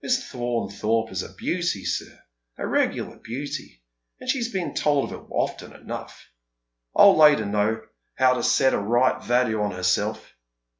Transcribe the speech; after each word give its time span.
Miss 0.00 0.22
Faunthorpe 0.24 1.10
is 1.10 1.24
a 1.24 1.34
beauty, 1.34 1.84
Bir— 2.00 2.12
a 2.58 2.66
regular 2.68 3.16
beauty; 3.18 3.82
and 4.20 4.30
she's 4.30 4.48
been 4.52 4.74
told 4.76 5.10
of 5.12 5.20
it 5.22 5.26
often 5.28 5.72
enougli, 5.72 6.14
I'll 6.94 7.16
lay, 7.16 7.34
to 7.34 7.44
know 7.44 7.82
how 8.14 8.34
to 8.34 8.44
set 8.44 8.74
a 8.74 8.78
right 8.78 9.20
value 9.24 9.60
on 9.60 9.72
herself. 9.72 10.36